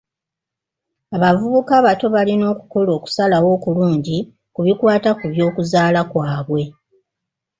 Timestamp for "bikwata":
4.65-5.09